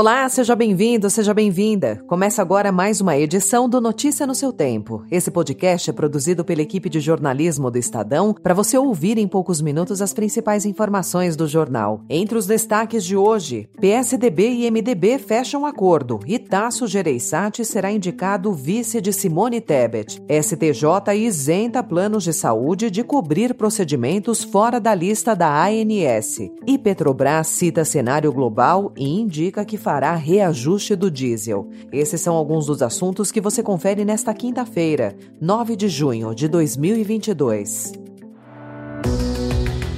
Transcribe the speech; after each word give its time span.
Olá, 0.00 0.26
seja 0.30 0.56
bem-vindo, 0.56 1.10
seja 1.10 1.34
bem-vinda. 1.34 2.02
Começa 2.06 2.40
agora 2.40 2.72
mais 2.72 3.02
uma 3.02 3.18
edição 3.18 3.68
do 3.68 3.82
Notícia 3.82 4.26
no 4.26 4.34
seu 4.34 4.50
Tempo. 4.50 5.04
Esse 5.10 5.30
podcast 5.30 5.90
é 5.90 5.92
produzido 5.92 6.42
pela 6.42 6.62
equipe 6.62 6.88
de 6.88 7.00
jornalismo 7.00 7.70
do 7.70 7.76
Estadão 7.76 8.32
para 8.32 8.54
você 8.54 8.78
ouvir 8.78 9.18
em 9.18 9.28
poucos 9.28 9.60
minutos 9.60 10.00
as 10.00 10.14
principais 10.14 10.64
informações 10.64 11.36
do 11.36 11.46
jornal. 11.46 12.02
Entre 12.08 12.38
os 12.38 12.46
destaques 12.46 13.04
de 13.04 13.14
hoje, 13.14 13.68
PSDB 13.78 14.48
e 14.48 14.70
MDB 14.70 15.18
fecham 15.18 15.66
acordo 15.66 16.18
e 16.26 16.38
Tasso 16.38 16.86
Gereissati 16.86 17.62
será 17.62 17.92
indicado 17.92 18.54
vice 18.54 19.02
de 19.02 19.12
Simone 19.12 19.60
Tebet. 19.60 20.18
STJ 20.30 21.14
isenta 21.14 21.82
planos 21.82 22.24
de 22.24 22.32
saúde 22.32 22.90
de 22.90 23.04
cobrir 23.04 23.52
procedimentos 23.52 24.42
fora 24.42 24.80
da 24.80 24.94
lista 24.94 25.36
da 25.36 25.66
ANS. 25.66 26.38
E 26.66 26.78
Petrobras 26.78 27.48
cita 27.48 27.84
cenário 27.84 28.32
global 28.32 28.94
e 28.96 29.06
indica 29.06 29.62
que 29.62 29.76
fará 29.90 30.14
reajuste 30.14 30.94
do 30.94 31.10
diesel. 31.10 31.68
Esses 31.90 32.20
são 32.20 32.36
alguns 32.36 32.66
dos 32.66 32.80
assuntos 32.80 33.32
que 33.32 33.40
você 33.40 33.60
confere 33.60 34.04
nesta 34.04 34.32
quinta-feira, 34.32 35.16
9 35.40 35.74
de 35.74 35.88
junho 35.88 36.32
de 36.32 36.46
2022. 36.46 37.94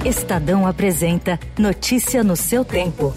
Estadão 0.03 0.65
apresenta 0.65 1.39
Notícia 1.59 2.23
no 2.23 2.35
seu 2.35 2.65
tempo. 2.65 3.13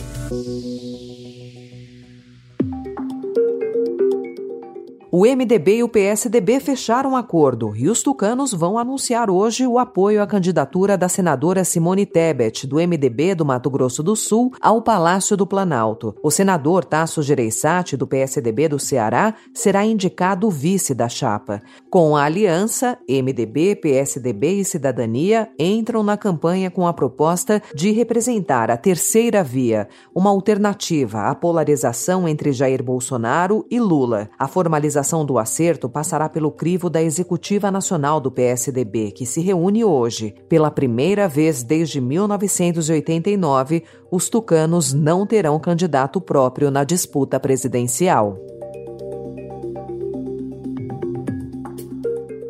O 5.18 5.24
MDB 5.24 5.78
e 5.78 5.82
o 5.82 5.88
PSDB 5.88 6.60
fecharam 6.60 7.16
acordo 7.16 7.74
e 7.74 7.88
os 7.88 8.02
tucanos 8.02 8.52
vão 8.52 8.76
anunciar 8.76 9.30
hoje 9.30 9.66
o 9.66 9.78
apoio 9.78 10.20
à 10.20 10.26
candidatura 10.26 10.94
da 10.98 11.08
senadora 11.08 11.64
Simone 11.64 12.04
Tebet, 12.04 12.66
do 12.66 12.76
MDB 12.76 13.34
do 13.34 13.42
Mato 13.42 13.70
Grosso 13.70 14.02
do 14.02 14.14
Sul, 14.14 14.52
ao 14.60 14.82
Palácio 14.82 15.34
do 15.34 15.46
Planalto. 15.46 16.14
O 16.22 16.30
senador 16.30 16.84
Tasso 16.84 17.22
Gereissati, 17.22 17.96
do 17.96 18.06
PSDB 18.06 18.68
do 18.68 18.78
Ceará, 18.78 19.32
será 19.54 19.86
indicado 19.86 20.50
vice 20.50 20.92
da 20.92 21.08
chapa. 21.08 21.62
Com 21.88 22.14
a 22.14 22.24
aliança, 22.24 22.98
MDB, 23.08 23.74
PSDB 23.76 24.60
e 24.60 24.64
Cidadania 24.66 25.48
entram 25.58 26.02
na 26.02 26.18
campanha 26.18 26.70
com 26.70 26.86
a 26.86 26.92
proposta 26.92 27.62
de 27.74 27.90
representar 27.90 28.70
a 28.70 28.76
terceira 28.76 29.42
via, 29.42 29.88
uma 30.14 30.28
alternativa 30.28 31.22
à 31.22 31.34
polarização 31.34 32.28
entre 32.28 32.52
Jair 32.52 32.82
Bolsonaro 32.82 33.64
e 33.70 33.80
Lula. 33.80 34.28
A 34.38 34.46
formalização 34.46 35.05
do 35.24 35.38
acerto 35.38 35.88
passará 35.88 36.28
pelo 36.28 36.50
crivo 36.50 36.90
da 36.90 37.00
Executiva 37.02 37.70
Nacional 37.70 38.20
do 38.20 38.30
PSDB, 38.30 39.12
que 39.12 39.24
se 39.24 39.40
reúne 39.40 39.84
hoje. 39.84 40.34
Pela 40.48 40.70
primeira 40.70 41.28
vez 41.28 41.62
desde 41.62 42.00
1989, 42.00 43.84
os 44.10 44.28
tucanos 44.28 44.92
não 44.92 45.24
terão 45.26 45.60
candidato 45.60 46.20
próprio 46.20 46.70
na 46.70 46.82
disputa 46.82 47.38
presidencial. 47.38 48.55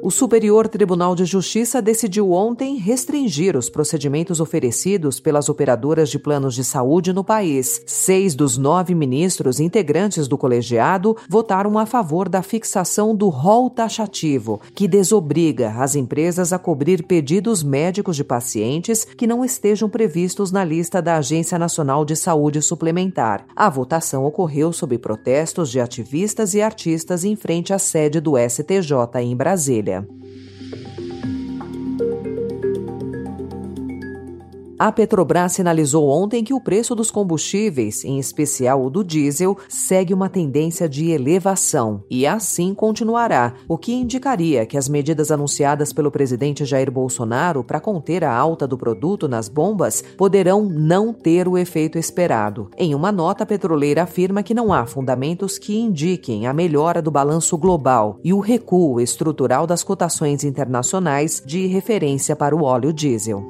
O 0.06 0.10
Superior 0.12 0.68
Tribunal 0.68 1.16
de 1.16 1.24
Justiça 1.24 1.82
decidiu 1.82 2.30
ontem 2.30 2.76
restringir 2.76 3.56
os 3.56 3.68
procedimentos 3.68 4.38
oferecidos 4.38 5.18
pelas 5.18 5.48
operadoras 5.48 6.08
de 6.08 6.16
planos 6.16 6.54
de 6.54 6.62
saúde 6.62 7.12
no 7.12 7.24
país. 7.24 7.82
Seis 7.86 8.32
dos 8.32 8.56
nove 8.56 8.94
ministros 8.94 9.58
integrantes 9.58 10.28
do 10.28 10.38
colegiado 10.38 11.16
votaram 11.28 11.76
a 11.76 11.84
favor 11.84 12.28
da 12.28 12.40
fixação 12.40 13.16
do 13.16 13.28
rol 13.28 13.68
taxativo, 13.68 14.60
que 14.76 14.86
desobriga 14.86 15.74
as 15.76 15.96
empresas 15.96 16.52
a 16.52 16.58
cobrir 16.60 17.02
pedidos 17.02 17.64
médicos 17.64 18.14
de 18.14 18.22
pacientes 18.22 19.04
que 19.04 19.26
não 19.26 19.44
estejam 19.44 19.88
previstos 19.88 20.52
na 20.52 20.62
lista 20.62 21.02
da 21.02 21.16
Agência 21.16 21.58
Nacional 21.58 22.04
de 22.04 22.14
Saúde 22.14 22.62
Suplementar. 22.62 23.44
A 23.56 23.68
votação 23.68 24.24
ocorreu 24.24 24.72
sob 24.72 24.96
protestos 24.98 25.68
de 25.68 25.80
ativistas 25.80 26.54
e 26.54 26.62
artistas 26.62 27.24
em 27.24 27.34
frente 27.34 27.72
à 27.72 27.78
sede 27.80 28.20
do 28.20 28.34
STJ 28.38 28.94
em 29.20 29.34
Brasília. 29.34 29.95
здоровья. 30.00 30.25
A 34.78 34.92
Petrobras 34.92 35.52
sinalizou 35.52 36.06
ontem 36.06 36.44
que 36.44 36.52
o 36.52 36.60
preço 36.60 36.94
dos 36.94 37.10
combustíveis, 37.10 38.04
em 38.04 38.18
especial 38.18 38.84
o 38.84 38.90
do 38.90 39.02
diesel, 39.02 39.56
segue 39.70 40.12
uma 40.12 40.28
tendência 40.28 40.86
de 40.86 41.10
elevação 41.10 42.04
e 42.10 42.26
assim 42.26 42.74
continuará, 42.74 43.54
o 43.66 43.78
que 43.78 43.94
indicaria 43.94 44.66
que 44.66 44.76
as 44.76 44.86
medidas 44.86 45.30
anunciadas 45.30 45.94
pelo 45.94 46.10
presidente 46.10 46.66
Jair 46.66 46.90
Bolsonaro 46.90 47.64
para 47.64 47.80
conter 47.80 48.22
a 48.22 48.30
alta 48.30 48.66
do 48.66 48.76
produto 48.76 49.26
nas 49.26 49.48
bombas 49.48 50.04
poderão 50.18 50.66
não 50.66 51.10
ter 51.10 51.48
o 51.48 51.56
efeito 51.56 51.96
esperado. 51.96 52.70
Em 52.76 52.94
uma 52.94 53.10
nota, 53.10 53.44
a 53.44 53.46
petroleira 53.46 54.02
afirma 54.02 54.42
que 54.42 54.52
não 54.52 54.74
há 54.74 54.84
fundamentos 54.84 55.56
que 55.56 55.74
indiquem 55.74 56.46
a 56.46 56.52
melhora 56.52 57.00
do 57.00 57.10
balanço 57.10 57.56
global 57.56 58.20
e 58.22 58.30
o 58.34 58.40
recuo 58.40 59.00
estrutural 59.00 59.66
das 59.66 59.82
cotações 59.82 60.44
internacionais 60.44 61.42
de 61.46 61.66
referência 61.66 62.36
para 62.36 62.54
o 62.54 62.62
óleo 62.62 62.92
diesel. 62.92 63.42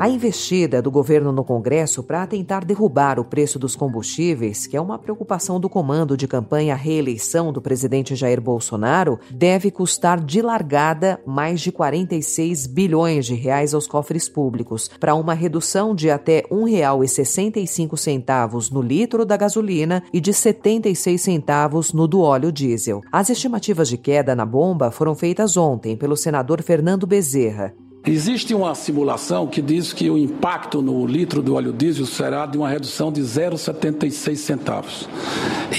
A 0.00 0.08
investida 0.08 0.80
do 0.80 0.92
governo 0.92 1.32
no 1.32 1.42
Congresso 1.42 2.04
para 2.04 2.24
tentar 2.24 2.64
derrubar 2.64 3.18
o 3.18 3.24
preço 3.24 3.58
dos 3.58 3.74
combustíveis, 3.74 4.64
que 4.64 4.76
é 4.76 4.80
uma 4.80 4.96
preocupação 4.96 5.58
do 5.58 5.68
comando 5.68 6.16
de 6.16 6.28
campanha 6.28 6.74
à 6.74 6.76
reeleição 6.76 7.52
do 7.52 7.60
presidente 7.60 8.14
Jair 8.14 8.40
Bolsonaro, 8.40 9.18
deve 9.28 9.72
custar 9.72 10.22
de 10.22 10.40
largada 10.40 11.20
mais 11.26 11.60
de 11.60 11.72
46 11.72 12.68
bilhões 12.68 13.26
de 13.26 13.34
reais 13.34 13.74
aos 13.74 13.88
cofres 13.88 14.28
públicos, 14.28 14.88
para 15.00 15.16
uma 15.16 15.34
redução 15.34 15.96
de 15.96 16.10
até 16.10 16.44
R$ 16.48 16.54
1,65 16.54 18.70
no 18.70 18.80
litro 18.80 19.26
da 19.26 19.36
gasolina 19.36 20.04
e 20.12 20.20
de 20.20 20.32
76 20.32 21.20
centavos 21.20 21.92
no 21.92 22.06
do 22.06 22.20
óleo 22.20 22.52
diesel. 22.52 23.00
As 23.10 23.30
estimativas 23.30 23.88
de 23.88 23.98
queda 23.98 24.36
na 24.36 24.46
bomba 24.46 24.92
foram 24.92 25.16
feitas 25.16 25.56
ontem 25.56 25.96
pelo 25.96 26.16
senador 26.16 26.62
Fernando 26.62 27.04
Bezerra. 27.04 27.74
Existe 28.10 28.54
uma 28.54 28.74
simulação 28.74 29.46
que 29.46 29.60
diz 29.60 29.92
que 29.92 30.08
o 30.08 30.16
impacto 30.16 30.80
no 30.80 31.06
litro 31.06 31.42
do 31.42 31.56
óleo 31.56 31.74
diesel 31.74 32.06
será 32.06 32.46
de 32.46 32.56
uma 32.56 32.66
redução 32.66 33.12
de 33.12 33.20
0,76 33.20 34.34
centavos 34.36 35.06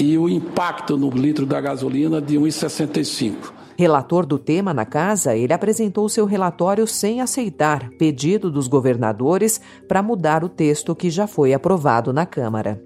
e 0.00 0.16
o 0.16 0.28
impacto 0.28 0.96
no 0.96 1.10
litro 1.10 1.44
da 1.44 1.60
gasolina 1.60 2.22
de 2.22 2.38
1,65. 2.38 3.34
Relator 3.76 4.24
do 4.24 4.38
tema 4.38 4.72
na 4.72 4.84
casa, 4.84 5.34
ele 5.34 5.52
apresentou 5.52 6.08
seu 6.08 6.24
relatório 6.24 6.86
sem 6.86 7.20
aceitar 7.20 7.90
pedido 7.98 8.48
dos 8.48 8.68
governadores 8.68 9.60
para 9.88 10.00
mudar 10.00 10.44
o 10.44 10.48
texto 10.48 10.94
que 10.94 11.10
já 11.10 11.26
foi 11.26 11.52
aprovado 11.52 12.12
na 12.12 12.24
Câmara. 12.24 12.80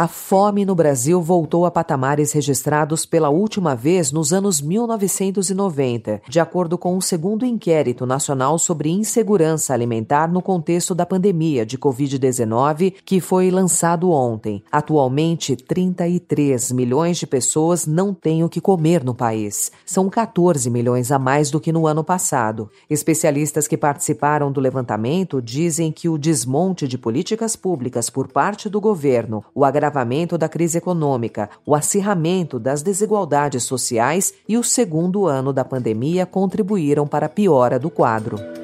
A 0.00 0.06
fome 0.06 0.64
no 0.64 0.76
Brasil 0.76 1.20
voltou 1.20 1.66
a 1.66 1.72
patamares 1.72 2.30
registrados 2.30 3.04
pela 3.04 3.30
última 3.30 3.74
vez 3.74 4.12
nos 4.12 4.32
anos 4.32 4.60
1990, 4.60 6.22
de 6.28 6.38
acordo 6.38 6.78
com 6.78 6.94
o 6.94 6.98
um 6.98 7.00
segundo 7.00 7.44
inquérito 7.44 8.06
nacional 8.06 8.60
sobre 8.60 8.90
insegurança 8.90 9.74
alimentar 9.74 10.30
no 10.30 10.40
contexto 10.40 10.94
da 10.94 11.04
pandemia 11.04 11.66
de 11.66 11.76
Covid-19, 11.76 12.94
que 13.04 13.20
foi 13.20 13.50
lançado 13.50 14.12
ontem. 14.12 14.62
Atualmente, 14.70 15.56
33 15.56 16.70
milhões 16.70 17.18
de 17.18 17.26
pessoas 17.26 17.84
não 17.84 18.14
têm 18.14 18.44
o 18.44 18.48
que 18.48 18.60
comer 18.60 19.02
no 19.02 19.16
país. 19.16 19.72
São 19.84 20.08
14 20.08 20.70
milhões 20.70 21.10
a 21.10 21.18
mais 21.18 21.50
do 21.50 21.58
que 21.58 21.72
no 21.72 21.88
ano 21.88 22.04
passado. 22.04 22.70
Especialistas 22.88 23.66
que 23.66 23.76
participaram 23.76 24.52
do 24.52 24.60
levantamento 24.60 25.42
dizem 25.42 25.90
que 25.90 26.08
o 26.08 26.16
desmonte 26.16 26.86
de 26.86 26.96
políticas 26.96 27.56
públicas 27.56 28.08
por 28.08 28.28
parte 28.28 28.68
do 28.68 28.80
governo, 28.80 29.42
o 29.52 29.64
agravamento 29.64 29.87
da 30.36 30.48
crise 30.48 30.78
econômica, 30.78 31.48
o 31.64 31.74
acirramento 31.74 32.58
das 32.58 32.82
desigualdades 32.82 33.62
sociais 33.62 34.34
e 34.48 34.56
o 34.58 34.64
segundo 34.64 35.26
ano 35.26 35.52
da 35.52 35.64
pandemia 35.64 36.26
contribuíram 36.26 37.06
para 37.06 37.26
a 37.26 37.30
piora 37.30 37.78
do 37.78 37.90
quadro. 37.90 38.57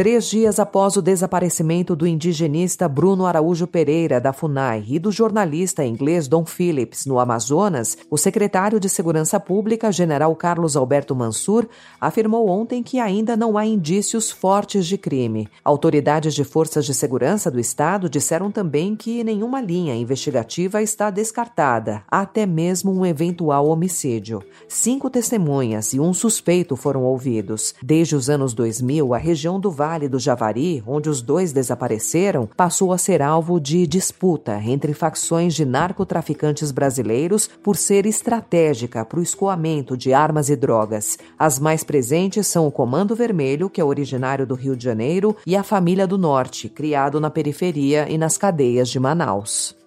Três 0.00 0.30
dias 0.30 0.58
após 0.58 0.96
o 0.96 1.02
desaparecimento 1.02 1.94
do 1.94 2.06
indigenista 2.06 2.88
Bruno 2.88 3.26
Araújo 3.26 3.66
Pereira, 3.66 4.18
da 4.18 4.32
FUNAI, 4.32 4.82
e 4.88 4.98
do 4.98 5.12
jornalista 5.12 5.84
inglês 5.84 6.26
Don 6.26 6.46
Phillips, 6.46 7.04
no 7.04 7.20
Amazonas, 7.20 7.98
o 8.08 8.16
secretário 8.16 8.80
de 8.80 8.88
Segurança 8.88 9.38
Pública, 9.38 9.92
general 9.92 10.34
Carlos 10.34 10.74
Alberto 10.74 11.14
Mansur, 11.14 11.68
afirmou 12.00 12.48
ontem 12.48 12.82
que 12.82 12.98
ainda 12.98 13.36
não 13.36 13.58
há 13.58 13.66
indícios 13.66 14.30
fortes 14.30 14.86
de 14.86 14.96
crime. 14.96 15.46
Autoridades 15.62 16.32
de 16.32 16.44
forças 16.44 16.86
de 16.86 16.94
segurança 16.94 17.50
do 17.50 17.60
Estado 17.60 18.08
disseram 18.08 18.50
também 18.50 18.96
que 18.96 19.22
nenhuma 19.22 19.60
linha 19.60 19.94
investigativa 19.94 20.80
está 20.80 21.10
descartada, 21.10 22.02
até 22.10 22.46
mesmo 22.46 22.90
um 22.90 23.04
eventual 23.04 23.68
homicídio. 23.68 24.42
Cinco 24.66 25.10
testemunhas 25.10 25.92
e 25.92 26.00
um 26.00 26.14
suspeito 26.14 26.74
foram 26.74 27.04
ouvidos. 27.04 27.74
Desde 27.82 28.16
os 28.16 28.30
anos 28.30 28.54
2000, 28.54 29.12
a 29.12 29.18
região 29.18 29.60
do 29.60 29.70
Vale 29.70 29.89
do 29.98 30.18
Javari, 30.18 30.82
onde 30.86 31.08
os 31.08 31.20
dois 31.20 31.52
desapareceram, 31.52 32.48
passou 32.56 32.92
a 32.92 32.98
ser 32.98 33.20
alvo 33.20 33.58
de 33.60 33.86
disputa 33.86 34.60
entre 34.62 34.94
facções 34.94 35.54
de 35.54 35.64
narcotraficantes 35.64 36.70
brasileiros 36.70 37.48
por 37.62 37.76
ser 37.76 38.06
estratégica 38.06 39.04
para 39.04 39.18
o 39.18 39.22
escoamento 39.22 39.96
de 39.96 40.12
armas 40.12 40.48
e 40.48 40.56
drogas. 40.56 41.18
As 41.38 41.58
mais 41.58 41.82
presentes 41.82 42.46
são 42.46 42.66
o 42.66 42.72
Comando 42.72 43.16
Vermelho, 43.16 43.68
que 43.68 43.80
é 43.80 43.84
originário 43.84 44.46
do 44.46 44.54
Rio 44.54 44.76
de 44.76 44.84
Janeiro, 44.84 45.36
e 45.46 45.56
a 45.56 45.62
Família 45.62 46.06
do 46.06 46.16
Norte, 46.16 46.68
criado 46.68 47.20
na 47.20 47.30
periferia 47.30 48.06
e 48.08 48.16
nas 48.16 48.36
cadeias 48.38 48.88
de 48.88 49.00
Manaus. 49.00 49.79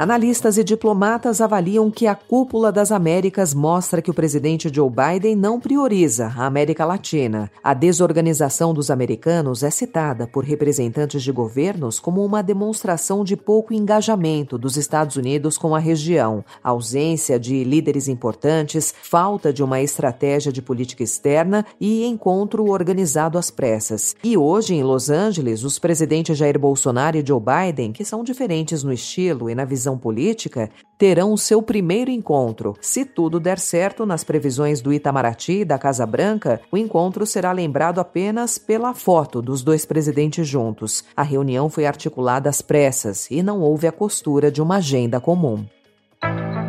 Analistas 0.00 0.56
e 0.56 0.64
diplomatas 0.64 1.42
avaliam 1.42 1.90
que 1.90 2.06
a 2.06 2.14
cúpula 2.14 2.72
das 2.72 2.90
Américas 2.90 3.52
mostra 3.52 4.00
que 4.00 4.10
o 4.10 4.14
presidente 4.14 4.74
Joe 4.74 4.88
Biden 4.88 5.36
não 5.36 5.60
prioriza 5.60 6.32
a 6.38 6.46
América 6.46 6.86
Latina. 6.86 7.50
A 7.62 7.74
desorganização 7.74 8.72
dos 8.72 8.90
americanos 8.90 9.62
é 9.62 9.68
citada 9.68 10.26
por 10.26 10.42
representantes 10.42 11.22
de 11.22 11.30
governos 11.30 12.00
como 12.00 12.24
uma 12.24 12.42
demonstração 12.42 13.22
de 13.22 13.36
pouco 13.36 13.74
engajamento 13.74 14.56
dos 14.56 14.78
Estados 14.78 15.16
Unidos 15.16 15.58
com 15.58 15.74
a 15.74 15.78
região, 15.78 16.42
ausência 16.64 17.38
de 17.38 17.62
líderes 17.62 18.08
importantes, 18.08 18.94
falta 19.02 19.52
de 19.52 19.62
uma 19.62 19.82
estratégia 19.82 20.50
de 20.50 20.62
política 20.62 21.02
externa 21.02 21.62
e 21.78 22.06
encontro 22.06 22.70
organizado 22.70 23.36
às 23.36 23.50
pressas. 23.50 24.16
E 24.24 24.34
hoje, 24.34 24.74
em 24.74 24.82
Los 24.82 25.10
Angeles, 25.10 25.62
os 25.62 25.78
presidentes 25.78 26.38
Jair 26.38 26.58
Bolsonaro 26.58 27.18
e 27.18 27.26
Joe 27.26 27.38
Biden, 27.38 27.92
que 27.92 28.02
são 28.02 28.24
diferentes 28.24 28.82
no 28.82 28.94
estilo 28.94 29.50
e 29.50 29.54
na 29.54 29.66
visão 29.66 29.89
política 29.98 30.70
terão 30.98 31.32
o 31.32 31.38
seu 31.38 31.62
primeiro 31.62 32.10
encontro. 32.10 32.74
Se 32.80 33.04
tudo 33.04 33.40
der 33.40 33.58
certo 33.58 34.04
nas 34.04 34.22
previsões 34.22 34.80
do 34.80 34.92
Itamaraty 34.92 35.60
e 35.60 35.64
da 35.64 35.78
Casa 35.78 36.04
Branca, 36.06 36.60
o 36.70 36.76
encontro 36.76 37.24
será 37.24 37.52
lembrado 37.52 38.00
apenas 38.00 38.58
pela 38.58 38.92
foto 38.92 39.40
dos 39.40 39.62
dois 39.62 39.86
presidentes 39.86 40.46
juntos. 40.46 41.04
A 41.16 41.22
reunião 41.22 41.70
foi 41.70 41.86
articulada 41.86 42.50
às 42.50 42.60
pressas 42.60 43.30
e 43.30 43.42
não 43.42 43.60
houve 43.60 43.86
a 43.86 43.92
costura 43.92 44.50
de 44.50 44.60
uma 44.60 44.76
agenda 44.76 45.20
comum. 45.20 45.64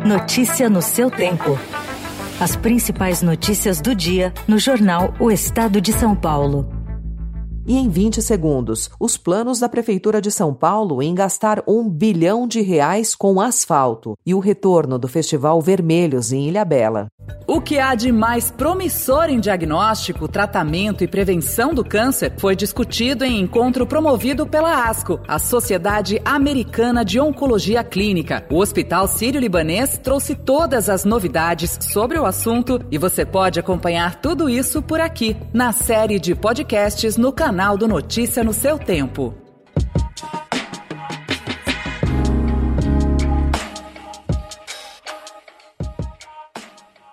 Notícia 0.06 0.70
no 0.70 0.80
seu 0.80 1.10
tempo. 1.10 1.58
As 2.40 2.56
principais 2.56 3.22
notícias 3.22 3.80
do 3.80 3.94
dia 3.94 4.32
no 4.48 4.58
jornal 4.58 5.14
O 5.20 5.30
Estado 5.30 5.80
de 5.80 5.92
São 5.92 6.16
Paulo 6.16 6.81
e 7.66 7.76
em 7.76 7.88
20 7.88 8.20
segundos 8.20 8.90
os 8.98 9.16
planos 9.16 9.60
da 9.60 9.68
Prefeitura 9.68 10.20
de 10.20 10.30
São 10.30 10.52
Paulo 10.52 11.02
em 11.02 11.14
gastar 11.14 11.62
um 11.66 11.88
bilhão 11.88 12.46
de 12.46 12.60
reais 12.60 13.14
com 13.14 13.40
asfalto 13.40 14.16
e 14.26 14.34
o 14.34 14.40
retorno 14.40 14.98
do 14.98 15.06
Festival 15.06 15.60
Vermelhos 15.60 16.32
em 16.32 16.48
Ilhabela. 16.48 17.06
O 17.46 17.60
que 17.60 17.78
há 17.78 17.94
de 17.94 18.10
mais 18.10 18.50
promissor 18.50 19.28
em 19.28 19.38
diagnóstico, 19.38 20.26
tratamento 20.26 21.04
e 21.04 21.08
prevenção 21.08 21.74
do 21.74 21.84
câncer 21.84 22.32
foi 22.38 22.56
discutido 22.56 23.24
em 23.24 23.40
encontro 23.40 23.86
promovido 23.86 24.46
pela 24.46 24.88
ASCO, 24.88 25.20
a 25.28 25.38
Sociedade 25.38 26.20
Americana 26.24 27.04
de 27.04 27.20
Oncologia 27.20 27.84
Clínica. 27.84 28.44
O 28.50 28.58
Hospital 28.58 29.06
Sírio-Libanês 29.06 29.98
trouxe 29.98 30.34
todas 30.34 30.88
as 30.88 31.04
novidades 31.04 31.78
sobre 31.80 32.18
o 32.18 32.24
assunto 32.24 32.80
e 32.90 32.98
você 32.98 33.24
pode 33.24 33.60
acompanhar 33.60 34.20
tudo 34.20 34.48
isso 34.48 34.82
por 34.82 35.00
aqui, 35.00 35.36
na 35.52 35.72
série 35.72 36.18
de 36.18 36.34
podcasts 36.34 37.16
no 37.16 37.32
canal 37.32 37.51
canal 37.52 37.76
do 37.76 37.86
Notícia 37.86 38.42
no 38.42 38.54
seu 38.54 38.78
tempo. 38.78 39.41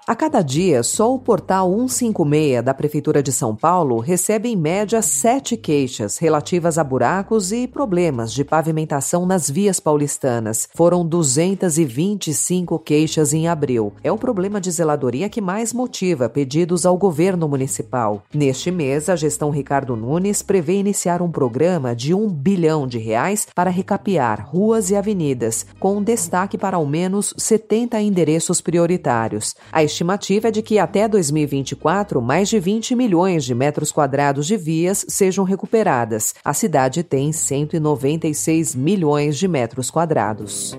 A 0.10 0.16
cada 0.16 0.42
dia, 0.42 0.82
só 0.82 1.14
o 1.14 1.20
portal 1.20 1.70
156 1.70 2.64
da 2.64 2.74
Prefeitura 2.74 3.22
de 3.22 3.32
São 3.32 3.56
Paulo 3.56 4.00
recebe 4.00 4.50
em 4.50 4.56
média 4.56 5.04
sete 5.04 5.56
queixas 5.56 6.18
relativas 6.18 6.80
a 6.80 6.84
buracos 6.84 7.52
e 7.52 7.68
problemas 7.68 8.34
de 8.34 8.44
pavimentação 8.44 9.24
nas 9.28 9.48
vias 9.48 9.80
paulistanas. 9.80 10.68
Foram 10.74 11.06
225 11.06 12.80
queixas 12.80 13.34
em 13.36 13.48
abril. 13.48 13.94
É 14.04 14.12
o 14.12 14.18
problema 14.18 14.60
de 14.60 14.72
zeladoria 14.72 15.30
que 15.30 15.40
mais 15.40 15.74
motiva 15.74 16.28
pedidos 16.28 16.88
ao 16.88 16.98
governo 16.98 17.48
municipal. 17.48 18.24
Neste 18.34 18.72
mês, 18.72 19.10
a 19.10 19.16
gestão 19.16 19.52
Ricardo 19.52 19.96
Nunes 19.96 20.42
prevê 20.42 20.80
iniciar 20.80 21.22
um 21.22 21.30
programa 21.30 21.96
de 21.96 22.16
um 22.16 22.28
bilhão 22.28 22.88
de 22.88 22.98
reais 22.98 23.46
para 23.54 23.70
recapear 23.70 24.50
ruas 24.50 24.90
e 24.90 24.96
avenidas, 24.96 25.68
com 25.80 26.02
destaque 26.02 26.58
para 26.58 26.78
ao 26.78 26.86
menos 26.88 27.32
70 27.38 28.02
endereços 28.02 28.60
prioritários. 28.60 29.56
Estimativa 30.00 30.48
é 30.48 30.52
de 30.52 30.62
que 30.62 30.80
até 30.80 31.10
2024 31.10 32.22
mais 32.22 32.48
de 32.48 32.58
20 32.58 32.96
milhões 32.96 33.44
de 33.44 33.54
metros 33.54 33.92
quadrados 33.92 34.48
de 34.48 34.56
vias 34.56 35.06
sejam 35.10 35.44
recuperadas. 35.44 36.34
A 36.44 36.54
cidade 36.54 37.04
tem 37.04 37.34
196 37.34 38.76
milhões 38.76 39.38
de 39.38 39.48
metros 39.48 39.92
quadrados. 39.92 40.78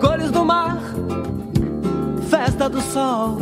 Cores 0.00 0.30
do 0.30 0.44
mar, 0.44 0.80
festa 2.30 2.68
do 2.68 2.80
sol. 2.80 3.36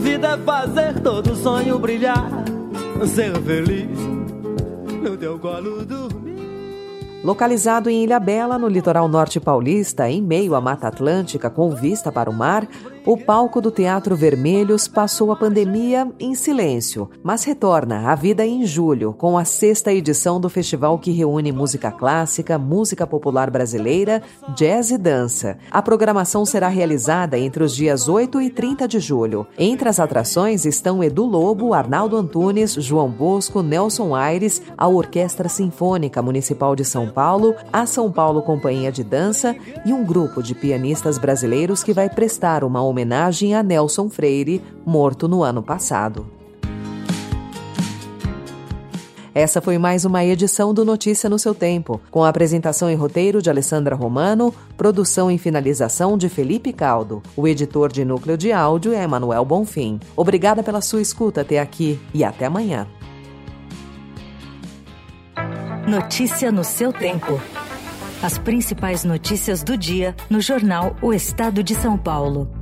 Vida 0.00 0.28
é 0.28 0.38
fazer 0.38 1.00
todo 1.02 1.36
sonho 1.36 1.78
brilhar, 1.78 2.44
ser 3.06 3.40
feliz 3.42 3.98
no 5.02 5.16
teu 5.16 5.38
colo 5.38 5.84
dormir. 5.84 6.21
Localizado 7.24 7.88
em 7.88 8.02
Ilha 8.02 8.18
Bela, 8.18 8.58
no 8.58 8.66
litoral 8.66 9.06
norte 9.06 9.38
paulista, 9.38 10.10
em 10.10 10.20
meio 10.20 10.56
à 10.56 10.60
Mata 10.60 10.88
Atlântica 10.88 11.48
com 11.48 11.70
vista 11.70 12.10
para 12.10 12.28
o 12.28 12.32
mar, 12.32 12.66
o 13.04 13.16
palco 13.16 13.60
do 13.60 13.72
Teatro 13.72 14.14
Vermelhos 14.14 14.86
passou 14.86 15.32
a 15.32 15.36
pandemia 15.36 16.08
em 16.20 16.36
silêncio, 16.36 17.10
mas 17.20 17.42
retorna 17.42 18.10
à 18.10 18.14
vida 18.14 18.46
em 18.46 18.64
julho 18.64 19.12
com 19.12 19.36
a 19.36 19.44
sexta 19.44 19.92
edição 19.92 20.40
do 20.40 20.48
festival 20.48 20.96
que 21.00 21.10
reúne 21.10 21.50
música 21.50 21.90
clássica, 21.90 22.56
música 22.58 23.04
popular 23.04 23.50
brasileira, 23.50 24.22
jazz 24.54 24.92
e 24.92 24.98
dança. 24.98 25.58
A 25.68 25.82
programação 25.82 26.44
será 26.44 26.68
realizada 26.68 27.36
entre 27.36 27.64
os 27.64 27.74
dias 27.74 28.08
8 28.08 28.40
e 28.40 28.50
30 28.50 28.86
de 28.86 29.00
julho. 29.00 29.48
Entre 29.58 29.88
as 29.88 29.98
atrações 29.98 30.64
estão 30.64 31.02
Edu 31.02 31.24
Lobo, 31.24 31.74
Arnaldo 31.74 32.16
Antunes, 32.16 32.74
João 32.74 33.10
Bosco, 33.10 33.62
Nelson 33.62 34.14
Aires, 34.14 34.62
a 34.78 34.86
Orquestra 34.86 35.48
Sinfônica 35.48 36.22
Municipal 36.22 36.76
de 36.76 36.84
São 36.84 37.08
Paulo, 37.08 37.56
a 37.72 37.84
São 37.84 38.12
Paulo 38.12 38.42
Companhia 38.42 38.92
de 38.92 39.02
Dança 39.02 39.56
e 39.84 39.92
um 39.92 40.04
grupo 40.04 40.40
de 40.40 40.54
pianistas 40.54 41.18
brasileiros 41.18 41.82
que 41.82 41.92
vai 41.92 42.08
prestar 42.08 42.62
uma 42.62 42.91
homenagem 42.92 43.54
a 43.54 43.62
Nelson 43.62 44.08
Freire, 44.08 44.62
morto 44.86 45.26
no 45.26 45.42
ano 45.42 45.62
passado. 45.62 46.26
Essa 49.34 49.62
foi 49.62 49.78
mais 49.78 50.04
uma 50.04 50.22
edição 50.22 50.74
do 50.74 50.84
Notícia 50.84 51.28
no 51.30 51.38
seu 51.38 51.54
tempo, 51.54 51.98
com 52.10 52.22
a 52.22 52.28
apresentação 52.28 52.90
e 52.90 52.94
roteiro 52.94 53.40
de 53.40 53.48
Alessandra 53.48 53.96
Romano, 53.96 54.54
produção 54.76 55.30
e 55.30 55.38
finalização 55.38 56.18
de 56.18 56.28
Felipe 56.28 56.70
Caldo. 56.70 57.22
O 57.34 57.48
editor 57.48 57.90
de 57.90 58.04
núcleo 58.04 58.36
de 58.36 58.52
áudio 58.52 58.92
é 58.92 59.02
Emanuel 59.02 59.42
Bonfim. 59.42 59.98
Obrigada 60.14 60.62
pela 60.62 60.82
sua 60.82 61.00
escuta 61.00 61.40
até 61.40 61.58
aqui 61.58 61.98
e 62.12 62.22
até 62.22 62.44
amanhã. 62.44 62.86
Notícia 65.88 66.52
no 66.52 66.62
seu 66.62 66.92
tempo. 66.92 67.40
As 68.22 68.36
principais 68.36 69.02
notícias 69.02 69.62
do 69.62 69.78
dia 69.78 70.14
no 70.28 70.42
jornal 70.42 70.94
O 71.00 71.12
Estado 71.12 71.62
de 71.62 71.74
São 71.74 71.96
Paulo. 71.96 72.61